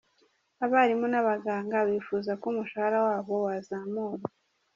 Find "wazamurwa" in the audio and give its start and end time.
3.45-4.27